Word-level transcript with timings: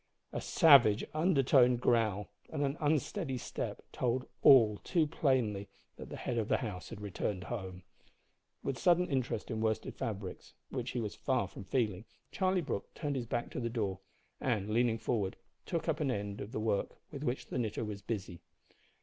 A 0.33 0.41
savage 0.41 1.05
undertoned 1.13 1.79
growl 1.79 2.31
and 2.49 2.63
an 2.63 2.75
unsteady 2.79 3.37
step 3.37 3.83
told 3.91 4.25
all 4.41 4.77
too 4.83 5.05
plainly 5.05 5.69
that 5.97 6.09
the 6.09 6.15
head 6.17 6.39
of 6.39 6.47
the 6.47 6.57
house 6.57 6.89
had 6.89 6.99
returned 7.01 7.43
home. 7.43 7.83
With 8.63 8.79
sudden 8.79 9.07
interest 9.07 9.51
in 9.51 9.61
worsted 9.61 9.93
fabrics, 9.93 10.55
which 10.71 10.89
he 10.89 10.99
was 10.99 11.13
far 11.13 11.47
from 11.47 11.65
feeling, 11.65 12.05
Charlie 12.31 12.61
Brooke 12.61 12.91
turned 12.95 13.15
his 13.15 13.27
back 13.27 13.51
to 13.51 13.59
the 13.59 13.69
door, 13.69 13.99
and, 14.39 14.71
leaning 14.71 14.97
forward, 14.97 15.35
took 15.67 15.87
up 15.87 15.99
an 15.99 16.09
end 16.09 16.41
of 16.41 16.51
the 16.51 16.59
work 16.59 16.97
with 17.11 17.23
which 17.23 17.45
the 17.49 17.59
knitter 17.59 17.85
was 17.85 18.01
busy. 18.01 18.41